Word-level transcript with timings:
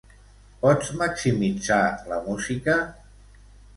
Pots 0.61 0.87
maximitzar 1.01 1.81
la 2.13 2.21
música? 2.31 2.79